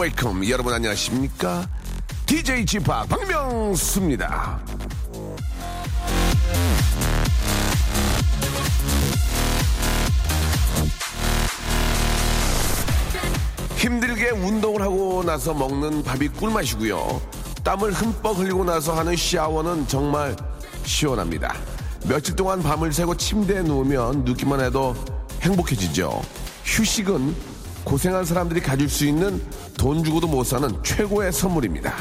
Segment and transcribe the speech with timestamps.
[0.00, 0.48] welcome.
[0.48, 1.68] 여러분 안녕하십니까?
[2.24, 4.58] DJ Chip 박명수입니다.
[13.76, 17.20] 힘들게 운동을 하고 나서 먹는 밥이 꿀맛이고요.
[17.62, 20.34] 땀을 흠뻑 흘리고 나서 하는 샤워는 정말
[20.84, 21.54] 시원합니다.
[22.06, 24.94] 며칠 동안 밤을 새고 침대에 누우면 눕기만 해도
[25.42, 26.22] 행복해지죠.
[26.64, 27.49] 휴식은
[27.90, 29.42] 고생한 사람들이 가질 수 있는
[29.76, 31.92] 돈 주고도 못 사는 최고의 선물입니다.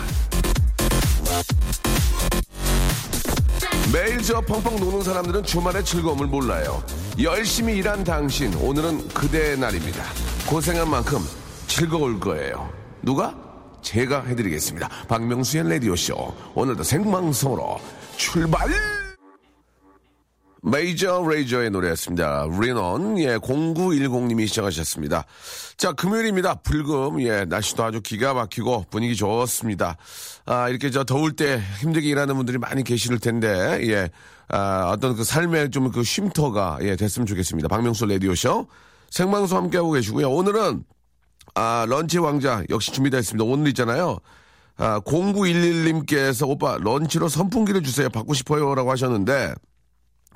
[3.92, 6.84] 매일 저 펑펑 노는 사람들은 주말의 즐거움을 몰라요.
[7.20, 10.04] 열심히 일한 당신, 오늘은 그대의 날입니다.
[10.46, 11.26] 고생한 만큼
[11.66, 12.70] 즐거울 거예요.
[13.02, 13.36] 누가?
[13.82, 14.88] 제가 해드리겠습니다.
[15.08, 16.36] 박명수의 라디오쇼.
[16.54, 17.80] 오늘도 생방송으로
[18.16, 18.99] 출발!
[20.62, 22.48] 메이저 레이저의 노래였습니다.
[22.60, 25.26] 리논, 예, 0910님이 시작하셨습니다.
[25.78, 26.56] 자, 금요일입니다.
[26.56, 29.98] 불금, 예, 날씨도 아주 기가 막히고 분위기 좋습니다.
[30.46, 34.10] 아, 이렇게 저 더울 때 힘들게 일하는 분들이 많이 계실 텐데, 예,
[34.50, 37.68] 아, 어떤 그 삶의 좀 그 쉼터가, 예, 됐으면 좋겠습니다.
[37.70, 38.68] 박명수 라디오쇼.
[39.10, 40.30] 생방송 함께하고 계시고요.
[40.30, 40.84] 오늘은
[41.56, 43.44] 아, 런치 왕자 역시 준비되어 있습니다.
[43.44, 44.18] 오늘 있잖아요.
[44.78, 48.08] 아, 0911님께서 오빠 런치로 선풍기를 주세요.
[48.10, 49.54] 받고 싶어요 라고 하셨는데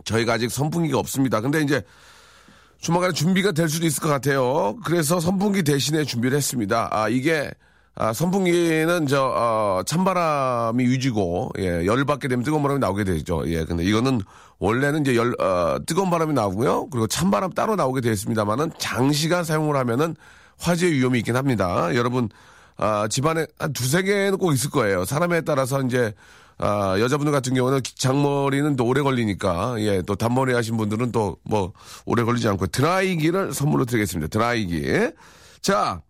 [0.06, 1.42] 저희가 아직 선풍기가 없습니다.
[1.42, 1.84] 근데 이제
[2.80, 4.76] 조만간에 준비가 될 수도 있을 것 같아요.
[4.84, 6.90] 그래서 선풍기 대신에 준비를 했습니다.
[6.92, 7.50] 아, 이게
[7.96, 13.44] 아, 선풍기는 저 어, 찬바람이 유지고 예, 열 받게 되면 뜨거운 바람이 나오게 되죠.
[13.48, 14.20] 예, 근데 이거는
[14.60, 16.88] 원래는 이제 열 어, 뜨거운 바람이 나오고요.
[16.90, 20.16] 그리고 찬바람 따로 나오게 되어 있습니다만은 장시간 사용을 하면은
[20.58, 21.94] 화재 위험이 있긴 합니다.
[21.96, 22.30] 여러분
[22.78, 25.06] 아, 집안에 한 두세 개는 꼭 있을 거예요.
[25.06, 26.14] 사람에 따라서 이제
[26.58, 31.74] 아, 여자분들 같은 경우는 장머리는 또 오래 걸리니까, 예, 또 단머리 하신 분들은 또 뭐,
[32.06, 34.30] 오래 걸리지 않고 드라이기를 선물로 드리겠습니다.
[34.30, 35.12] 드라이기.
[35.62, 36.02] 자,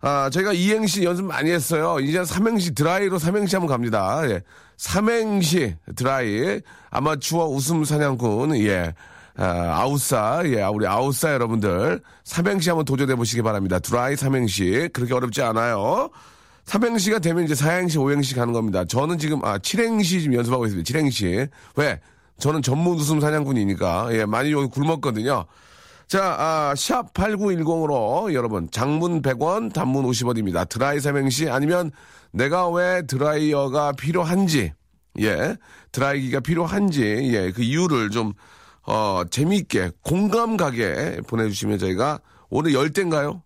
[0.00, 1.98] 아, 저희가 이행시 연습 많이 했어요.
[2.00, 4.22] 이제 삼행시 드라이로 삼행시 한번 갑니다.
[4.28, 4.42] 예.
[4.76, 6.60] 삼행시 드라이.
[6.90, 8.94] 아마추어 웃음 사냥꾼, 예.
[9.38, 9.44] 아,
[9.80, 12.00] 아웃사, 예, 우리 아웃사 여러분들.
[12.24, 13.78] 삼행시 한번 도전해 보시기 바랍니다.
[13.78, 14.88] 드라이 삼행시.
[14.92, 16.10] 그렇게 어렵지 않아요.
[16.66, 18.84] 삼행시가 되면 이제 사행시, 오행시 가는 겁니다.
[18.84, 20.84] 저는 지금, 아, 칠행시 지금 연습하고 있습니다.
[20.84, 21.46] 칠행시.
[21.76, 22.00] 왜?
[22.38, 25.46] 저는 전문 웃음 사냥꾼이니까, 예, 많이 여기 굶었거든요.
[26.08, 30.68] 자, 아, 샵 8910으로 여러분, 장문 100원, 단문 50원입니다.
[30.68, 31.92] 드라이 삼행시 아니면
[32.32, 34.72] 내가 왜 드라이어가 필요한지,
[35.20, 35.56] 예,
[35.92, 38.34] 드라이기가 필요한지, 예, 그 이유를 좀,
[38.82, 42.18] 어, 재미있게, 공감 가게 보내주시면 저희가
[42.50, 43.42] 오늘 열대인가요?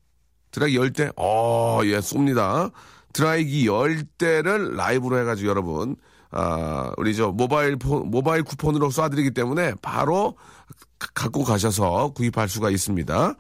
[0.53, 1.11] 드라이기 열대?
[1.17, 2.73] 어, 예, 쏩니다.
[3.13, 5.97] 드라이기 열대를 라이브로 해가지고 여러분,
[6.31, 10.37] 아, 우리 저 모바일 폰, 모바일 쿠폰으로 쏴드리기 때문에 바로
[11.15, 13.35] 갖고 가셔서 구입할 수가 있습니다.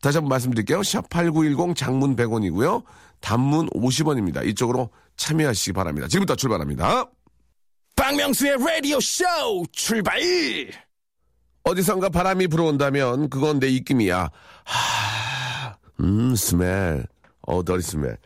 [0.00, 0.80] 다시 한번 말씀드릴게요.
[0.80, 2.84] 샵8910 장문 100원이고요.
[3.20, 4.46] 단문 50원입니다.
[4.46, 6.06] 이쪽으로 참여하시기 바랍니다.
[6.06, 7.06] 지금부터 출발합니다.
[7.96, 9.24] 박명수의 라디오 쇼
[9.72, 10.20] 출발!
[11.64, 14.30] 어디선가 바람이 불어온다면 그건 내 입김이야.
[14.64, 17.02] 하, 음, 스멜.
[17.42, 18.16] 어, 더리 스멜.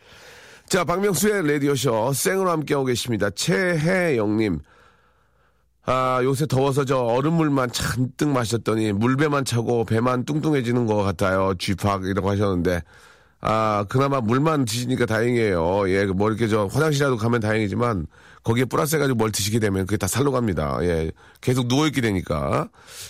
[0.71, 3.29] 자, 박명수의 라디오쇼 생으로 함께하고 계십니다.
[3.29, 4.59] 최혜영님.
[5.85, 11.55] 아, 요새 더워서 저 얼음물만 잔뜩 마셨더니 물배만 차고 배만 뚱뚱해지는 것 같아요.
[11.59, 12.83] 쥐팍이라고 하셨는데.
[13.41, 15.89] 아, 그나마 물만 드시니까 다행이에요.
[15.89, 18.07] 예, 뭐 이렇게 저 화장실이라도 가면 다행이지만
[18.45, 20.77] 거기에 플러스 해가지고 뭘 드시게 되면 그게 다 살로 갑니다.
[20.83, 21.11] 예,
[21.41, 22.69] 계속 누워있게 되니까.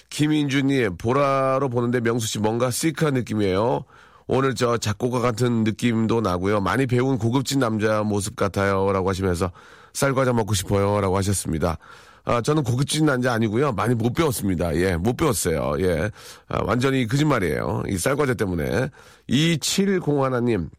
[0.09, 3.85] 김인주님, 보라로 보는데 명수 씨 뭔가 시크한 느낌이에요.
[4.33, 6.61] 오늘 저 작곡가 같은 느낌도 나고요.
[6.61, 8.89] 많이 배운 고급진 남자 모습 같아요.
[8.93, 9.51] 라고 하시면서
[9.91, 11.01] 쌀과자 먹고 싶어요.
[11.01, 11.77] 라고 하셨습니다.
[12.23, 13.73] 아, 저는 고급진 남자 아니고요.
[13.73, 14.73] 많이 못 배웠습니다.
[14.77, 15.73] 예, 못 배웠어요.
[15.79, 16.09] 예.
[16.47, 17.83] 아, 완전히 거짓말이에요.
[17.89, 18.87] 이 쌀과자 때문에.
[19.29, 20.69] 2701님.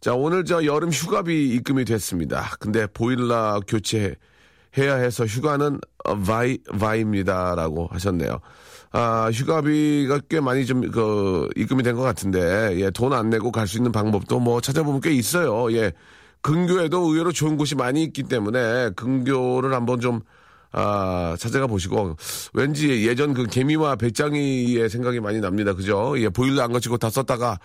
[0.00, 2.50] 자, 오늘 저 여름 휴가비 입금이 됐습니다.
[2.60, 4.14] 근데 보일러 교체
[4.78, 5.78] 해야 해서 휴가는
[6.26, 7.56] 바이, 바이입니다.
[7.56, 8.40] 라고 하셨네요.
[8.92, 13.66] 아, 휴가비가 꽤 많이 좀, 그, 입금이 된 것 같은데, 예, 돈 안 내고 갈
[13.66, 15.70] 수 있는 방법도 뭐 찾아보면 꽤 있어요.
[15.72, 15.92] 예.
[16.42, 20.20] 근교에도 의외로 좋은 곳이 많이 있기 때문에, 근교를 한번 좀,
[20.72, 22.16] 아, 찾아가 보시고,
[22.54, 25.74] 왠지 예전 그 개미와 베짱이의 생각이 많이 납니다.
[25.74, 26.14] 그죠?
[26.18, 27.58] 예, 보일러 안 고치고 다 썼다가,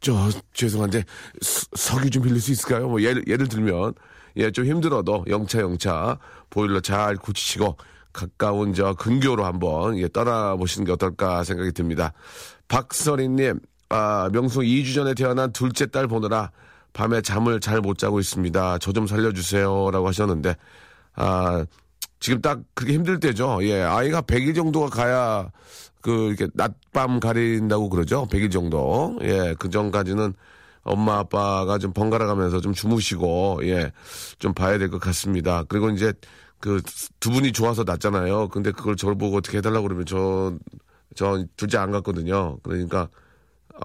[0.00, 1.04] 저, 죄송한데,
[1.40, 2.88] 서, 석유 좀 빌릴 수 있을까요?
[2.88, 3.94] 뭐, 예를, 예를 들면,
[4.36, 6.18] 예, 좀 힘들어도 영차, 영차,
[6.50, 7.76] 보일러 잘 고치시고,
[8.12, 12.12] 가까운 저 근교로 한번 예, 떠나보시는 게 어떨까 생각이 듭니다.
[12.68, 16.50] 박서린님, 아, 명수 2주 전에 태어난 둘째 딸 보느라
[16.92, 18.78] 밤에 잠을 잘 못 자고 있습니다.
[18.78, 19.90] 저 좀 살려주세요.
[19.90, 20.56] 라고 하셨는데,
[21.16, 21.64] 아,
[22.20, 23.58] 지금 딱 그렇게 힘들 때죠.
[23.62, 25.50] 예, 아이가 100일 정도가 가야
[26.02, 28.26] 그, 이렇게 낮밤 가린다고 그러죠.
[28.30, 29.18] 100일 정도.
[29.22, 30.34] 예, 그 전까지는
[30.84, 33.92] 엄마 아빠가 좀 번갈아 가면서 좀 주무시고, 예,
[34.38, 35.64] 좀 봐야 될 것 같습니다.
[35.68, 36.12] 그리고 이제
[36.60, 36.80] 그
[37.20, 38.48] 두 분이 좋아서 낳잖아요.
[38.48, 40.54] 근데 그걸 저를 보고 어떻게 해달라고 그러면 저,
[41.14, 42.58] 저 둘째 안 갔거든요.
[42.62, 43.08] 그러니까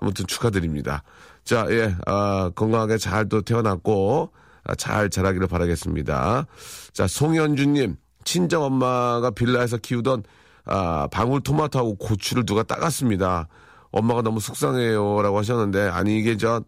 [0.02, 1.04] 아무튼 축하드립니다.
[1.44, 4.32] 자, 예, 아, 건강하게 잘 또 태어났고,
[4.64, 6.46] 아, 잘 자라기를 바라겠습니다.
[6.94, 7.96] 자, 송현주님,
[8.26, 10.24] 친정 엄마가 빌라에서 키우던
[10.66, 13.48] 아, 방울토마토하고 고추를 누가 따갔습니다.
[13.92, 15.22] 엄마가 너무 속상해요.
[15.22, 16.62] 라고 하셨는데, 아니, 이게 저,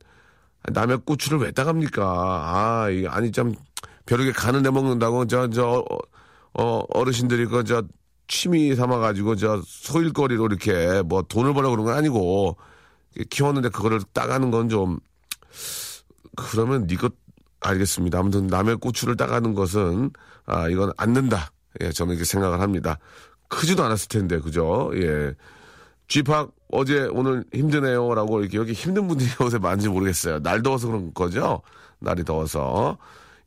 [0.68, 2.04] 남의 고추를 왜 따갑니까?
[2.04, 3.54] 아, 이게, 아니, 참,
[4.06, 5.86] 벼룩에 간을 내먹는다고, 저, 저,
[6.54, 7.84] 어, 어르신들이 그, 저,
[8.28, 12.58] 취미 삼아가지고, 저, 소일거리로 이렇게, 뭐, 돈을 벌려고 그런 건 아니고,
[13.30, 15.00] 키웠는데 그거를 따가는 건 좀,
[16.36, 17.14] 그러면 니것,
[17.62, 18.20] 알겠습니다.
[18.20, 20.12] 아무튼 남의 고추를 따가는 것은,
[20.46, 21.52] 아, 이건 안 된다.
[21.82, 22.98] 예, 저는 이렇게 생각을 합니다.
[23.48, 24.92] 크지도 않았을 텐데, 그죠?
[24.96, 25.34] 예.
[26.10, 28.14] 쥐팍 어제 오늘 힘드네요.
[28.16, 30.40] 라고 이렇게 여기 힘든 분들이 요새 많은지 모르겠어요.
[30.40, 31.62] 날 더워서 그런 거죠?
[32.00, 32.98] 날이 더워서.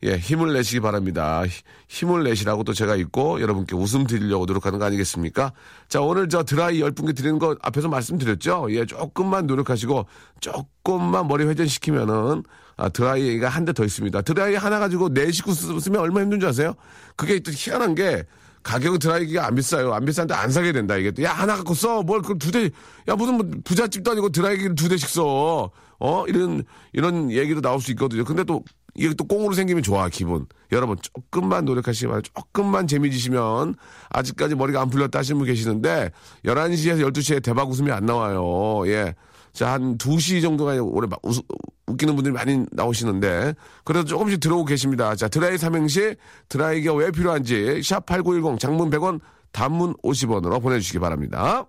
[0.05, 1.43] 예, 힘을 내시기 바랍니다.
[1.45, 5.53] 히- 힘을 내시라고 또 제가 있고 여러분께 웃음 드리려고 노력하는 거 아니겠습니까?
[5.87, 8.67] 자, 오늘 저 드라이 10분께 드리는 거 앞에서 말씀드렸죠?
[8.71, 10.05] 예, 조금만 노력하시고
[10.41, 12.43] 조금만 머리 회전시키면은
[12.75, 14.21] 아, 드라이가 한 대 더 있습니다.
[14.23, 16.73] 드라이 하나 가지고 네 식구 쓰- 쓰면 얼마나 힘든지 아세요?
[17.15, 18.25] 그게 또 희한한 게
[18.63, 19.93] 가격은 드라이기가 안 비싸요.
[19.93, 20.95] 안 비싼데 안 사게 된다.
[20.95, 22.01] 이게 또, 야, 하나 갖고 써.
[22.01, 22.69] 뭘, 그걸 두 대,
[23.07, 25.69] 야, 무슨 뭐 부잣집도 아니고 드라이기를 두 대씩 써.
[25.99, 26.25] 어?
[26.27, 26.63] 이런,
[26.93, 28.23] 이런 얘기도 나올 수 있거든요.
[28.23, 28.63] 근데 또,
[28.95, 30.45] 이게 또 꽁으로 생기면 좋아, 기분.
[30.71, 32.21] 여러분, 조금만 바랍니다.
[32.33, 33.75] 조금만 재미지시면,
[34.09, 36.11] 아직까지 머리가 안 풀렸다 하시는 분 계시는데,
[36.45, 38.87] 11시에서 12시에 대박 웃음이 안 나와요.
[38.87, 39.15] 예.
[39.53, 41.37] 자, 한 2시 정도가 올해 막 웃,
[41.85, 43.53] 웃기는 분들이 많이 나오시는데,
[43.83, 45.15] 그래도 조금씩 들어오고 계십니다.
[45.15, 46.15] 자, 드라이 삼행시,
[46.49, 49.19] 드라이기가 왜 필요한지, 샵8910, 장문 100원,
[49.51, 51.67] 단문 50원으로 보내주시기 바랍니다.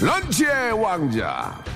[0.00, 1.73] 런치의 왕자.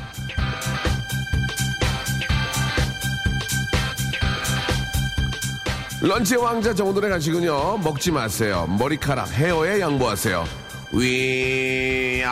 [6.00, 8.66] 런치의 왕자 정오늘의 간식은요 먹지 마세요.
[8.78, 10.44] 머리카락 헤어에 양보하세요.
[10.92, 12.28] 위아.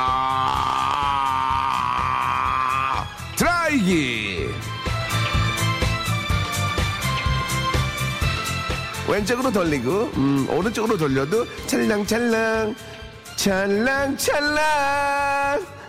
[3.37, 4.47] 드라이기.
[9.09, 12.75] 왼쪽으로 돌리고 음, 오른쪽으로 돌려도 찰랑찰랑
[13.37, 14.57] 찰랑찰랑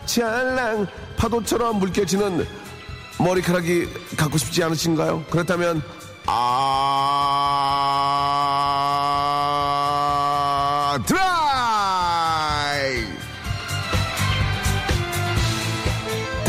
[0.05, 0.87] 찰랑.
[1.17, 2.45] 파도처럼 물결치는
[3.19, 5.25] 머리카락이 갖고 싶지 않으신가요?
[5.31, 5.81] 그렇다면
[6.27, 7.36] 아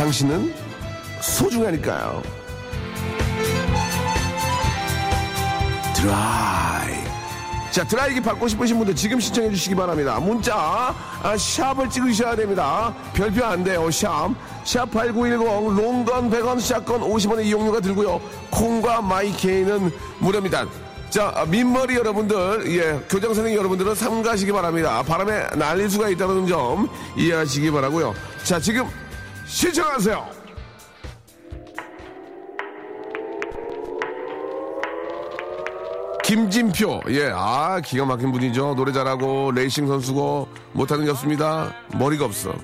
[0.08, 0.54] 당신은
[1.20, 2.22] 소중하니까요.
[5.94, 6.94] 드라이.
[7.70, 10.18] 자 드라이기 받고 싶으신 분들 지금 신청해 주시기 바랍니다.
[10.18, 12.94] 문자 아, 샵을 찍으셔야 됩니다.
[13.12, 14.30] 별표 안 돼요 샵
[14.64, 18.18] 샵 8910 롱건 100원 샷건 50원의 이용료가 들고요.
[18.50, 20.64] 콩과 마이케이는 무료입니다.
[21.10, 25.02] 자 아, 민머리 여러분들 예 교장선생 여러분들은 삼가시기 바랍니다.
[25.02, 28.14] 바람에 날릴 수가 있다는 점 이해하시기 바라고요.
[28.44, 28.88] 자 지금
[29.48, 30.48] 신청하세요
[36.22, 38.74] 김진표, 예, 아, 기가 막힌 분이죠.
[38.74, 41.74] 노래 잘하고, 레이싱 선수고, 못하는 게 없습니다.
[41.94, 42.54] 머리가 없어.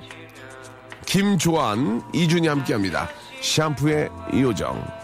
[1.06, 3.08] 김조한, 이준이 함께 합니다.
[3.40, 5.03] 샴푸의 요정.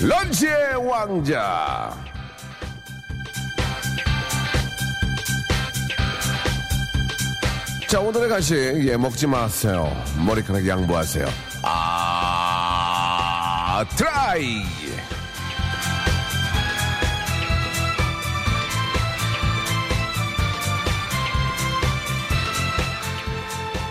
[0.00, 1.96] 런치의 왕자.
[7.86, 8.54] 자, 오늘의 간식,
[8.88, 9.96] 예, 먹지 마세요.
[10.26, 11.26] 머리카락 양보하세요.
[11.62, 12.84] 아,
[13.96, 14.64] 드라이!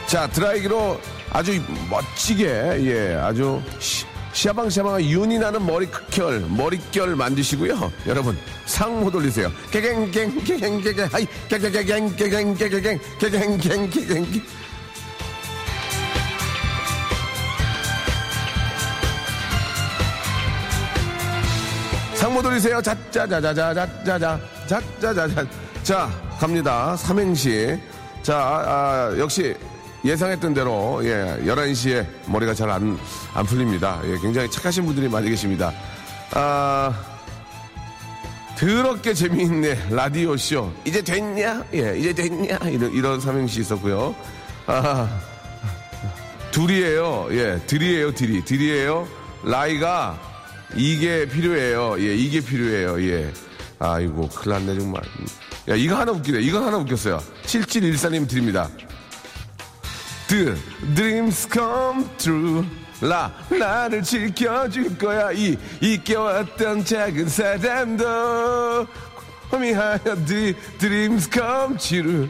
[0.06, 1.00] 자, 드라이기로
[1.32, 4.06] 아주 멋지게, 예, 아주 시,
[4.44, 7.94] 시아방시아방한 윤이 나는 머리결, 머릿결 만드시고요.
[8.08, 9.50] 여러분, 상모 돌리세요.
[9.72, 12.16] 개갱갱, 개갱개갱, 하이, 개갱,
[12.58, 13.00] 개갱.
[22.16, 22.82] 상모 돌리세요.
[22.82, 25.46] 자자자자자자자자 자자자자.
[25.84, 26.98] 자, 갑니다.
[26.98, 27.80] 삼행시.
[28.22, 29.56] 자, 아, 역시
[30.06, 32.98] 예상했던 대로 예, 11시에 머리가 잘 안
[33.34, 34.02] 안 풀립니다.
[34.06, 35.72] 예, 굉장히 착하신 분들이 많이 계십니다.
[36.32, 36.94] 아,
[38.58, 41.66] 더럽게 재미있네 라디오 쇼 이제 됐냐?
[41.74, 42.58] 예, 이제 됐냐?
[42.70, 44.16] 이런 이런 삼행시 있었고요.
[44.68, 45.10] 아,
[46.52, 47.28] 둘이에요.
[47.32, 48.44] 예, 들이에요, 들이.
[48.46, 49.08] 들이에요.
[49.44, 50.20] 라이가
[50.76, 51.96] 이게 필요해요.
[52.00, 53.02] 예, 이게 필요해요.
[53.12, 53.34] 예.
[53.80, 55.02] 아이고, 큰일 났네, 정말.
[55.70, 56.40] 야, 이거 하나 웃기네.
[56.42, 57.20] 이거 하나 웃겼어요.
[57.46, 58.70] 7714님 드립니다.
[60.34, 60.56] The
[60.96, 62.66] dreams come true.
[63.02, 65.32] 라, 나를 지켜줄 거야.
[65.32, 68.88] 이, 잊겨왔던 작은 사람도.
[69.52, 72.28] 호미하여 the dreams come true.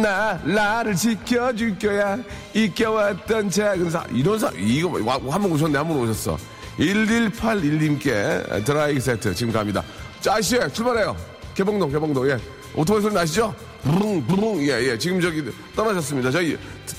[0.00, 2.16] 나, 나를 지켜줄 거야.
[2.54, 4.98] 잊겨왔던 작은 사, 이런 사, 이거,
[5.30, 6.38] 한 번 오셨네, 한 번 오셨어.
[6.78, 9.82] 1181님께 드라이기 세트 지금 갑니다.
[10.22, 11.14] 자, 아저씨, 출발해요.
[11.54, 12.38] 개봉동, 개봉동, 예.
[12.74, 13.54] 오토바이 소리 나시죠?
[13.84, 14.98] 부릉, 부릉, 예, 예.
[14.98, 15.44] 지금 저기
[15.76, 16.30] 떠나셨습니다.
[16.30, 16.56] 저희,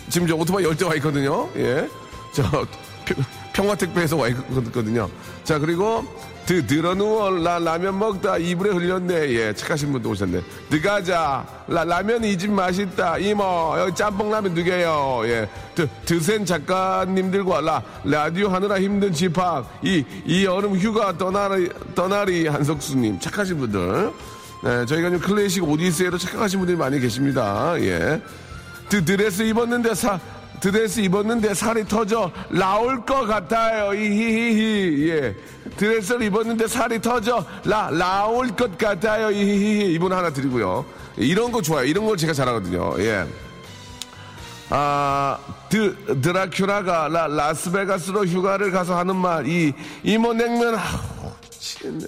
[0.10, 1.50] 지금 저 오토바이 열 대 와 있거든요.
[1.58, 1.90] 예.
[2.34, 2.44] 저,
[3.54, 5.10] 평화특배에서 와 있거든요.
[5.44, 6.06] 자, 그리고,
[6.46, 9.14] 드, 들어 누워, 라, 라면 먹다, 이불에 흘렸네.
[9.34, 10.42] 예, 착하신 분도 오셨네.
[10.70, 13.18] 드가자, 라, 라면 이 집 맛있다.
[13.18, 15.22] 이모, 여기 짬뽕 라면 두 개요.
[15.26, 15.50] 예.
[15.74, 19.66] 드, 드센 작가님들과 라, 라디오 하느라 힘든 집합.
[19.84, 23.20] 이, 이 여름 휴가 떠나리, 떠나리 한석수님.
[23.20, 24.12] 착하신 분들.
[24.64, 27.76] 네, 저희가 좀 클래식 오디세이로 착각하신 분들이 많이 계십니다.
[27.80, 28.22] 예.
[28.90, 30.20] 드, 드레스 입었는데 사,
[30.60, 33.94] 드레스 입었는데 살이 터져 나올 것 같아요.
[33.94, 35.10] 이히히히.
[35.10, 35.36] 예.
[35.78, 39.30] 드레스를 입었는데 살이 터져 라, 나올 것 같아요.
[39.32, 39.94] 이히히히.
[39.94, 40.86] 이분 하나 드리고요.
[41.18, 41.86] 이런 거 좋아요.
[41.86, 42.96] 이런 걸 제가 잘하거든요.
[43.00, 43.26] 예.
[44.70, 45.38] 아,
[45.70, 49.72] 드, 드라큐라가 라, 라스베가스로 휴가를 가서 하는 말, 이,
[50.04, 52.06] 이모 냉면, 아우, 미치겠네.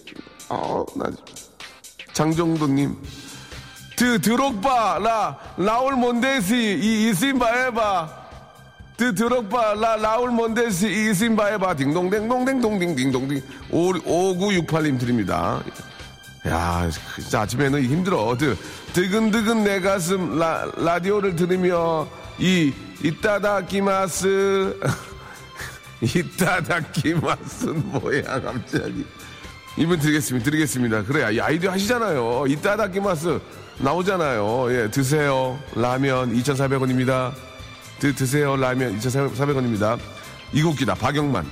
[0.50, 1.06] 아우, 나,
[2.18, 2.98] 장정도님.
[3.96, 8.10] 드, 드록바, 라, 라울 몬데시, 이, 해봐.
[8.98, 11.14] 드, 드록바, 라, 라울 몬데시, 이,
[11.52, 11.76] 해봐.
[11.76, 13.42] 딩동댕동댕동딩딩동딩.
[13.72, 15.62] 5968님 드립니다.
[16.48, 18.36] 야, 진짜 아침에는 힘들어.
[18.36, 18.58] 드,
[18.94, 22.08] 드근드근 내 가슴, 라, 라디오를 들으며,
[22.40, 24.80] 이, 이따다키마스.
[26.02, 29.06] 이따다키마스는 뭐야, 갑자기.
[29.78, 30.44] 이분 드리겠습니다.
[30.44, 31.04] 드리겠습니다.
[31.04, 32.46] 그래, 이 아이디어 하시잖아요.
[32.48, 33.40] いただきます
[33.78, 34.68] 나오잖아요.
[34.72, 35.60] 예, 드세요.
[35.76, 37.32] 라면 2,400원입니다.
[38.00, 38.56] 드, 드세요.
[38.56, 40.00] 라면 2,400원입니다.
[40.52, 40.96] 이거 웃기다.
[40.96, 41.46] 박영만.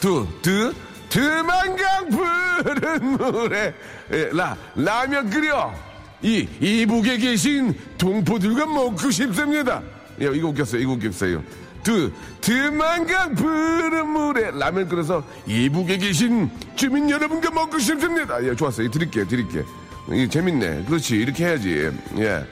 [0.00, 0.72] 드, 드,
[1.10, 3.74] 드만강 푸른 물에,
[4.12, 5.74] 예, 라, 라면 끓여.
[6.22, 9.82] 이, 이북에 계신 동포들과 먹고 싶습니다.
[10.22, 10.80] 예, 이거 웃겼어요.
[10.80, 11.42] 이거 웃겼어요.
[11.82, 18.42] 드, 드만강 푸른 물에 라면 끓여서 이북에 계신 주민 여러분과 먹고 싶습니다.
[18.44, 18.90] 예, 좋았어요.
[18.90, 19.64] 드릴게요, 드릴게요.
[20.12, 20.84] 이 재밌네.
[20.84, 21.16] 그렇지.
[21.16, 21.90] 이렇게 해야지.
[22.18, 22.44] 예.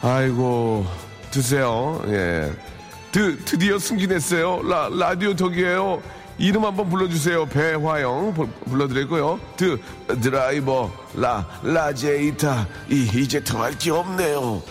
[0.00, 0.86] 아이고,
[1.30, 2.02] 드세요.
[2.08, 2.52] 예.
[3.10, 4.62] 드, 드디어 승진했어요.
[4.62, 6.02] 라, 라디오 덕이에요.
[6.38, 7.46] 이름 한번 불러주세요.
[7.46, 9.38] 배화영 부- 불러드리고요.
[9.56, 9.78] 드,
[10.22, 12.66] 드라이버, 라, 라제이타.
[12.88, 14.62] 이, 이제 더 할 게 없네요.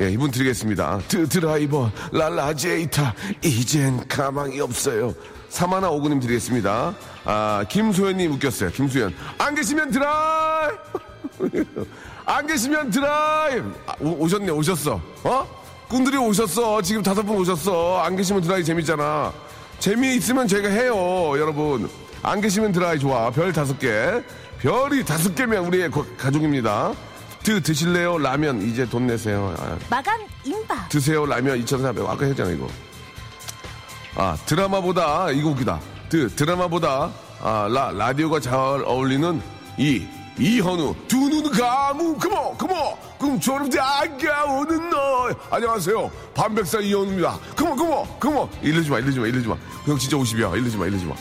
[0.00, 0.98] 예, 이분 드리겠습니다.
[1.06, 3.14] 드, 드라이버, 라, 라제이타.
[3.44, 5.14] 이젠 가망이 없어요.
[5.48, 6.94] 사마나 오구님 드리겠습니다.
[7.24, 8.70] 아, 김소연님 웃겼어요.
[8.70, 9.14] 김소연.
[9.38, 10.70] 안 계시면 드라이!
[12.26, 13.60] 안 계시면 드라이!
[13.86, 15.00] 아, 오, 오셨네, 오셨어.
[15.22, 15.64] 어?
[15.88, 16.82] 꾼들이 오셨어.
[16.82, 18.00] 지금 다섯 분 오셨어.
[18.02, 19.32] 안 계시면 드라이 재밌잖아.
[19.78, 20.94] 재미있으면 저희가 해요,
[21.38, 21.88] 여러분.
[22.22, 23.30] 안 계시면 드라이 좋아.
[23.30, 23.88] 별 다섯 개.
[24.58, 26.92] 별이 다섯 개면 우리의 거- 가족입니다.
[27.44, 28.16] 드, 드실래요?
[28.18, 29.54] 라면 이제 돈 내세요.
[29.58, 30.88] 아, 마감 임박.
[30.88, 32.08] 드세요 라면 2,400원.
[32.08, 32.66] 아까 했잖아, 이거.
[34.16, 35.78] 아, 드라마보다, 이거 웃기다.
[36.08, 37.10] 드, 드라마보다,
[37.42, 39.42] 아, 라, 라디오가 잘 어울리는
[39.76, 40.06] 이,
[40.38, 40.94] 이현우.
[41.06, 45.28] 두 눈 감으, 그모, 그모, 저를 다가오는 너.
[45.50, 46.10] 안녕하세요.
[46.34, 47.38] 반백사 이현우입니다.
[47.56, 48.48] 그모, 그모, 그모.
[48.62, 49.56] 이러지 마, 이러지 마, 이러지 마.
[49.84, 50.56] 형 진짜 50이야.
[50.56, 51.14] 이러지 마, 이러지 마.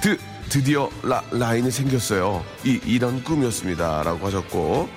[0.00, 0.16] 드,
[0.48, 2.44] 드디어 라, 라인이 생겼어요.
[2.64, 4.04] 이, 이런 꿈이었습니다.
[4.04, 4.88] 라고 하셨고.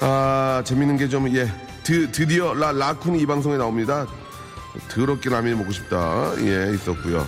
[0.00, 1.50] 아, 재밌는 게 좀, 예.
[1.82, 4.06] 드, 드디어 라, 라쿤이 이 방송에 나옵니다.
[4.88, 6.32] 더럽게 라면이 먹고 싶다.
[6.40, 7.26] 예, 있었고요.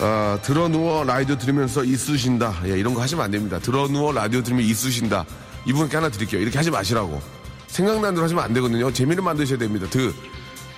[0.00, 2.62] 아, 들어 누워 라디오 들으면서 이쑤신다.
[2.66, 3.58] 예, 이런 거 하시면 안 됩니다.
[3.58, 5.24] 들어 누워 라디오 들으면 이쑤신다.
[5.66, 6.40] 이분께 하나 드릴게요.
[6.40, 7.20] 이렇게 하지 마시라고.
[7.68, 8.92] 생각나는 대로 하시면 안 되거든요.
[8.92, 9.86] 재미를 만드셔야 됩니다.
[9.88, 10.12] 드,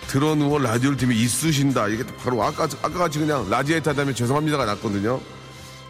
[0.08, 1.88] 들어 누워 라디오를 들으면 있으신다.
[1.88, 5.20] 이게 바로 아까, 아까 같이 그냥 라디에이터 하다면 죄송합니다가 났거든요.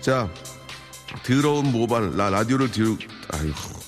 [0.00, 0.28] 자,
[1.24, 2.96] 더러운 모발, 라, 라디오를 들,
[3.32, 3.81] 아이고.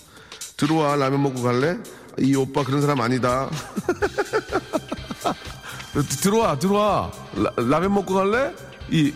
[0.67, 1.77] 들어와, 라면 먹고 갈래?
[2.19, 3.49] 이 오빠 그런 사람 아니다.
[6.23, 7.11] 들어와, 들어와.
[7.57, 8.53] 라, 면 먹고 갈래?
[8.91, 9.13] 이,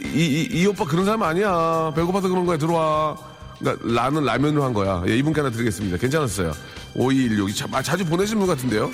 [0.00, 1.92] 이, 이, 이, 오빠 그런 사람 아니야.
[1.96, 2.58] 배고파서 그런 거야.
[2.58, 3.16] 들어와.
[3.58, 5.02] 그러니까 라는 라면으로 한 거야.
[5.08, 5.96] 예, 이분께 하나 드리겠습니다.
[5.96, 6.52] 괜찮았어요.
[6.94, 7.54] 5216.
[7.56, 8.90] 자, 자주 보내신 분 같은데요?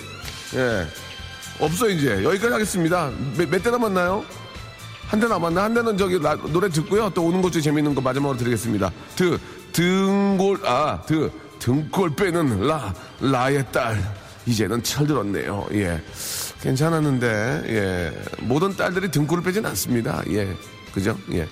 [0.54, 0.87] 예.
[1.59, 2.23] 없어, 이제.
[2.25, 3.11] 여기까지 하겠습니다.
[3.37, 4.25] 몇, 몇 대나 만나요?
[5.09, 5.64] 한 대 남았나?
[5.64, 7.11] 한 대는 저기 라, 노래 듣고요.
[7.11, 8.92] 또 오는 것 중에 재밌는 거 마지막으로 드리겠습니다.
[9.16, 9.38] 드,
[9.73, 13.99] 등골, 아, 드, 등골 빼는 라, 라의 딸.
[14.47, 15.67] 이제는 철들었네요.
[15.73, 16.03] 예.
[16.62, 18.23] 괜찮았는데, 예.
[18.41, 20.23] 모든 딸들이 등골을 빼진 않습니다.
[20.31, 20.49] 예.
[20.93, 21.17] 그죠?
[21.33, 21.47] 예.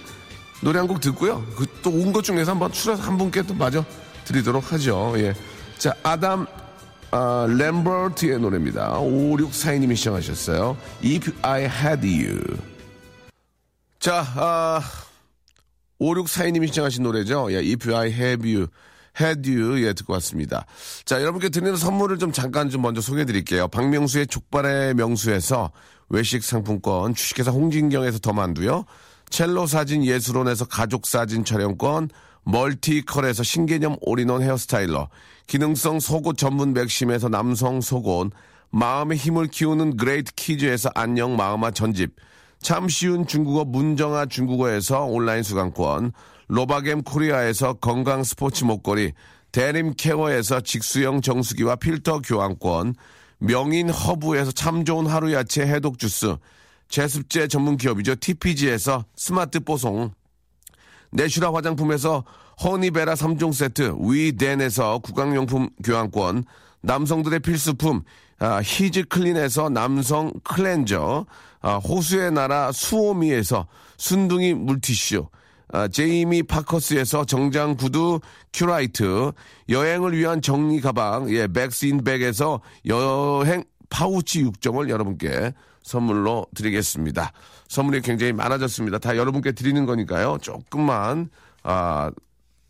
[0.60, 1.44] 노래 한 곡 듣고요.
[1.56, 3.84] 그 또 온 것 중에서 한번 추려서 한 분께 또 마저
[4.24, 5.14] 드리도록 하죠.
[5.16, 5.34] 예.
[5.78, 6.46] 자, 아담,
[7.10, 8.98] 아, 램버트의 노래입니다.
[9.00, 10.76] 5642님이 시청하셨어요.
[11.04, 12.40] If I Had You.
[14.00, 14.80] 자, 아,
[16.00, 17.52] 5642님이 시청하신 노래죠.
[17.52, 18.68] 예, If I Have You.
[19.20, 20.64] Had You, 예, 듣고 왔습니다.
[21.04, 23.68] 자, 여러분께 드리는 선물을 좀 잠깐 좀 먼저 소개해 드릴게요.
[23.68, 25.72] 박명수의 족발의 명수에서
[26.08, 28.84] 외식 상품권, 주식회사 홍진경에서 더 만두요.
[29.28, 32.10] 첼로 사진 예술원에서 가족 사진 촬영권,
[32.44, 35.08] 멀티컬에서 신개념 all-in-one hair styler,
[35.46, 38.30] 기능성 속옷 전문 맥심에서 남성 속옷,
[38.70, 42.14] 마음의 힘을 키우는 그레이트 키즈에서 안녕 마음아 전집,
[42.60, 46.12] 참 쉬운 중국어 문정아 중국어에서 온라인 수강권,
[46.48, 49.12] 로바겜 코리아에서 건강 스포츠 목걸이,
[49.52, 52.94] 대림 케어에서 직수형 정수기와 필터 교환권,
[53.38, 56.36] 명인 허브에서 참 좋은 하루 야채 해독 주스,
[56.88, 58.16] 제습제 전문 기업이죠.
[58.16, 60.10] TPG에서 스마트 뽀송,
[61.12, 62.24] 내슈라 화장품에서
[62.62, 66.44] 허니베라 3종 세트, 위덴에서 구강용품 교환권,
[66.82, 68.02] 남성들의 필수품,
[68.38, 71.26] 아, 히즈클린에서 남성 클렌저,
[71.60, 75.28] 아, 호수의 나라 수오미에서 순둥이 물티슈,
[75.72, 78.20] 아, 제이미 파커스에서 정장 구두
[78.52, 79.32] 큐라이트,
[79.68, 87.32] 여행을 위한 정리 가방, 예, 백스인 백에서 여행 파우치 6종을 여러분께 선물로 드리겠습니다.
[87.68, 88.98] 선물이 굉장히 많아졌습니다.
[88.98, 90.38] 다 여러분께 드리는 거니까요.
[90.40, 91.28] 조금만
[91.62, 92.10] 아,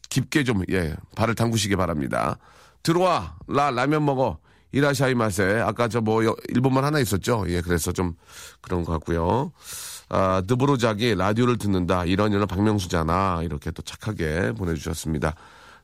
[0.08, 2.38] 깊게 좀 예, 발을 담그시기 바랍니다.
[2.82, 4.38] 들어와 라 라면 먹어
[4.72, 7.44] 이라샤이 맛에 아까 저 뭐 일본말 하나 있었죠.
[7.48, 8.14] 예, 그래서 좀
[8.60, 9.52] 그런 것 같고요.
[10.10, 12.04] 아, 드브로작이 라디오를 듣는다.
[12.04, 13.42] 이런 이런 박명수잖아.
[13.44, 15.34] 이렇게 또 착하게 보내주셨습니다.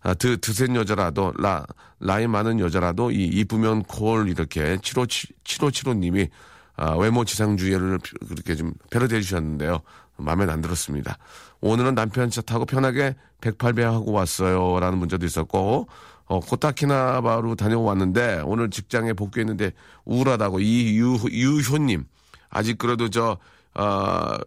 [0.03, 1.67] 아, 드, 드센 여자라도, 라,
[1.99, 5.07] 라이 많은 여자라도, 이, 이쁘면 콜, 이렇게, 75,
[5.45, 6.29] 7575님이,
[6.77, 9.81] 아, 외모 지상주의를 그렇게 좀 패러디해 주셨는데요.
[10.19, 11.17] 마음에 안 들었습니다.
[11.64, 14.79] 오늘은 남편 차 타고 편하게 108배 하고 왔어요.
[14.81, 15.88] 라는 문자도 있었고,
[16.27, 19.72] 어, 코타키나바로 다녀왔는데, 오늘 직장에 복귀했는데
[20.05, 22.05] 우울하다고 이유, 유효님.
[22.50, 23.38] 아직 그래도 저,
[23.72, 24.38] 아,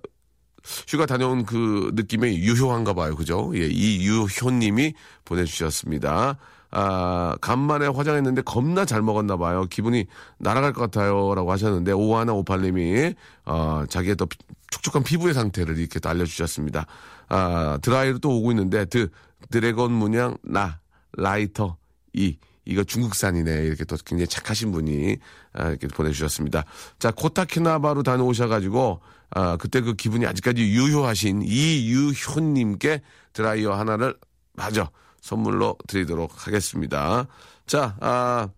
[0.88, 3.16] 휴가 다녀온 그 느낌이 유효한가 봐요.
[3.16, 3.52] 그죠?
[3.56, 4.94] 예, 이유효님이
[5.26, 6.38] 보내주셨습니다.
[6.70, 9.66] 아, 간만에 화장했는데 겁나 잘 먹었나 봐요.
[9.72, 10.06] 기분이
[10.38, 11.34] 날아갈 것 같아요.
[11.34, 14.28] 라고 하셨는데, 오하나 오팔님이, 어, 자기의 또
[14.72, 16.86] 촉촉한 피부의 상태를 이렇게 또 알려주셨습니다.
[17.30, 19.10] 아, 드라이로 또 오고 있는데, 드,
[19.50, 20.80] 드래곤 문양, 나,
[21.14, 21.78] 라이터,
[22.14, 22.38] 이.
[22.66, 23.64] 이거 중국산이네.
[23.64, 25.18] 이렇게 또 굉장히 착하신 분이,
[25.54, 26.66] 아, 이렇게 보내주셨습니다.
[27.00, 29.00] 자, 코타키나발루 다녀오셔가지고,
[29.32, 33.02] 아, 그때 그 기분이 아직까지 유효하신 이유효님께
[33.34, 34.16] 드라이어 하나를,
[34.54, 34.90] 맞아.
[35.22, 37.28] 선물로 드리도록 하겠습니다.
[37.66, 38.50] 자, 아,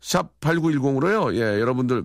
[0.00, 1.34] 샵 8910으로요.
[1.34, 2.04] 예, 여러분들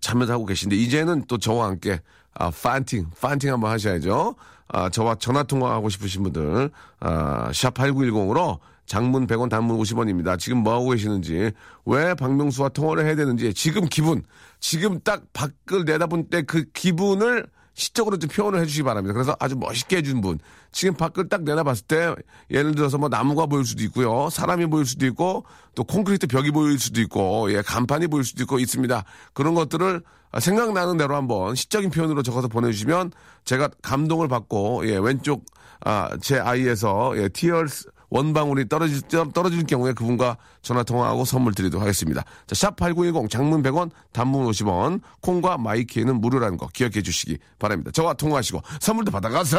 [0.00, 2.00] 참여하고 계신데, 이제는 또 저와 함께,
[2.34, 4.34] 아, 판팅, 판팅 한번 하셔야죠.
[4.68, 10.38] 아, 저와 전화 통화하고 싶으신 분들, 아, 샵 8910으로 장문 100원, 단문 50원입니다.
[10.38, 11.50] 지금 뭐 하고 계시는지,
[11.86, 14.22] 왜 박명수와 통화를 해야 되는지, 지금 기분,
[14.60, 19.12] 지금 딱 밖을 내다본 때 그 기분을 시적으로 좀 표현을 해주시기 바랍니다.
[19.12, 20.38] 그래서 아주 멋있게 해준 분.
[20.72, 22.14] 지금 밖을 딱 내다봤을 때
[22.50, 24.30] 예를 들어서 뭐 나무가 보일 수도 있고요.
[24.30, 28.58] 사람이 보일 수도 있고 또 콘크리트 벽이 보일 수도 있고 예, 간판이 보일 수도 있고
[28.58, 29.04] 있습니다.
[29.34, 30.02] 그런 것들을
[30.40, 33.12] 생각나는 대로 한번 시적인 표현으로 적어서 보내주시면
[33.44, 35.44] 제가 감동을 받고 예, 왼쪽
[35.84, 39.02] 아, 제 아이에서 예, 티얼스 원방울이 떨어질,
[39.34, 42.24] 떨어질 경우에 그분과 전화 통화하고 선물 드리도록 하겠습니다.
[42.46, 47.90] 자, 샵8910 장문 100원, 단문 50원, 콩과 마이키에는 무료라는 거 기억해 주시기 바랍니다.
[47.92, 49.58] 저와 통화하시고 선물도 받아가서!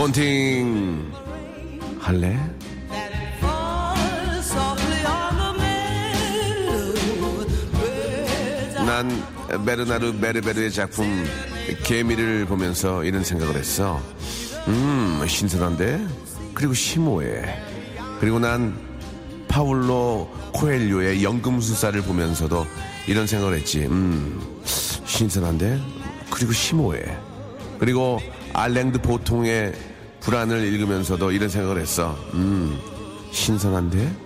[0.00, 1.12] 폰팅
[1.98, 2.34] 할래?
[8.86, 9.22] 난
[9.66, 11.26] 베르나르 베르베르의 작품
[11.84, 14.00] 개미를 보면서 이런 생각을 했어.
[14.68, 16.06] 음, 신선한데?
[16.54, 17.42] 그리고 심오해.
[18.20, 18.74] 그리고 난
[19.48, 22.66] 파울로 코엘료의 연금술사를 보면서도
[23.06, 23.80] 이런 생각을 했지.
[23.80, 25.78] 음, 신선한데?
[26.30, 27.02] 그리고 심오해.
[27.78, 28.18] 그리고
[28.54, 29.89] 알랭드 보통의
[30.20, 32.16] 불안을 읽으면서도 이런 생각을 했어.
[32.34, 32.78] 음,
[33.32, 34.16] 신선한데?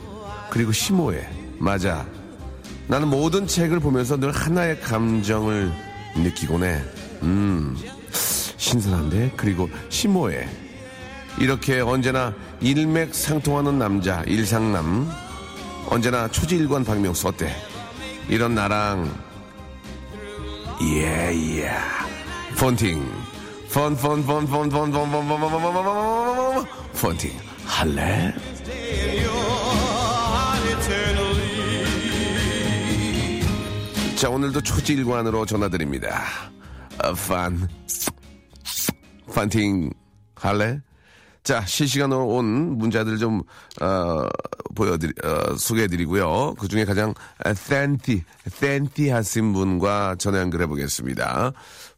[0.50, 1.26] 그리고 심오해.
[1.58, 2.06] 맞아.
[2.86, 5.72] 나는 모든 책을 보면서 늘 하나의 감정을
[6.16, 6.82] 느끼곤 해.
[7.22, 7.76] 음,
[8.56, 9.32] 신선한데?
[9.36, 10.48] 그리고 심오해.
[11.38, 15.10] 이렇게 언제나 일맥상통하는 남자, 일상남.
[15.88, 17.54] 언제나 초지일관 박명수 어때?
[18.28, 19.12] 이런 나랑,
[20.82, 21.70] 예, 예.
[22.56, 23.23] 폰팅.
[23.74, 27.32] 폰, 폰, 폰, 폰, 폰, 폰, 폰, 폰, 폰, 폰, 폰, 폰, 폰팅.
[27.64, 28.32] 할래?
[34.14, 36.22] 자, 오늘도 초지일관으로 전화드립니다.
[36.98, 37.68] 아, 판,
[39.34, 39.90] 판팅
[40.36, 40.80] 할래?
[41.42, 43.42] 자, 실시간으로 온 문자들 좀,
[43.80, 44.28] 어,
[44.76, 46.54] 보여드리, 어, 소개해드리고요.
[46.60, 47.12] 그 중에 가장
[47.54, 51.52] 센티, 센티 하신 분과 전화 연결해 보겠습니다.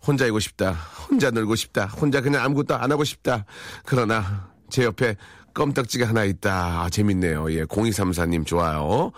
[0.06, 0.72] 혼자이고 싶다.
[1.08, 1.86] 혼자 놀고 싶다.
[1.86, 3.44] 혼자 그냥 아무것도 안 하고 싶다.
[3.84, 5.16] 그러나, 제 옆에
[5.54, 6.82] 껌딱지가 하나 있다.
[6.82, 7.50] 아, 재밌네요.
[7.52, 9.12] 예, 0234님 좋아요.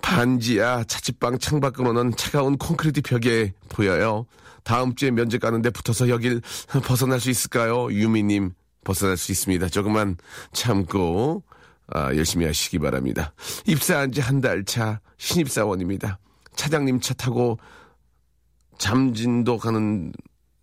[0.00, 4.26] 반지야 자취방 창밖으로는 차가운 콘크리트 벽에 보여요.
[4.64, 6.40] 다음 주에 면접 가는데 붙어서 여길
[6.84, 7.90] 벗어날 수 있을까요?
[7.92, 8.52] 유미님
[8.84, 9.68] 벗어날 수 있습니다.
[9.68, 10.16] 조금만
[10.52, 11.42] 참고
[11.88, 13.32] 아, 열심히 하시기 바랍니다.
[13.66, 16.18] 입사한 지 한 달 차 신입사원입니다.
[16.56, 17.58] 차장님 차 타고
[18.82, 20.12] 잠진도 가는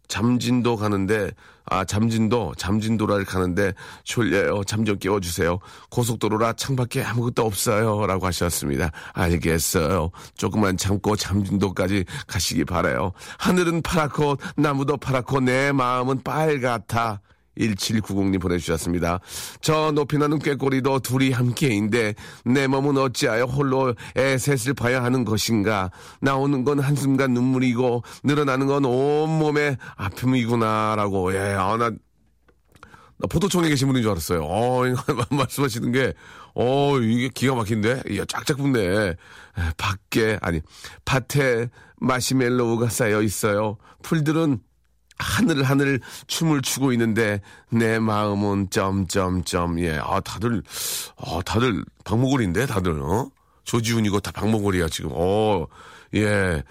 [0.10, 1.32] 잠진도 가는데
[1.64, 3.72] 아 잠진도 잠진도를 가는데
[4.04, 4.66] 졸려요.
[4.66, 5.60] 잠 좀 깨워주세요.
[5.90, 8.92] 고속도로라 창밖에 아무것도 없어요라고 하셨습니다.
[9.14, 10.12] 알겠어요.
[10.36, 13.14] 조금만 참고 잠진도까지 가시기 바래요.
[13.38, 17.22] 하늘은 파랗고 나무도 파랗고 내 마음은 빨갛다
[17.60, 19.20] 1790님 보내주셨습니다.
[19.62, 25.92] 저 높이 나는 꾀꼬리도 둘이 함께인데 내 몸은 어찌하여 홀로 애 셋을 봐야 하는 것인가.
[26.22, 31.34] 나오는 건 한순간 눈물이고 늘어나는 건 온몸의 아픔이구나라고.
[31.34, 34.44] 예, 아, 나, 나 포도청에 계신 분인 줄 알았어요.
[34.44, 34.84] 어,
[35.30, 36.14] 말씀하시는 게,
[36.56, 38.04] 어, 이게 기가 막힌데?
[38.10, 39.16] 이야, 쫙쫙 붙네.
[39.78, 40.62] 밖에, 아니,
[41.06, 43.78] 밭에 마시멜로우가 쌓여 있어요.
[44.04, 44.60] 풀들은
[45.20, 50.00] 하늘 하늘 춤을 추고 있는데 내 마음은 점점점 예.
[50.02, 50.64] 아 다들
[51.18, 53.30] 아 다들 박목걸인데 다들 어?
[53.66, 55.12] 조지훈이고 다 박목걸이야 지금.
[55.14, 55.68] 어.
[56.16, 56.64] 예.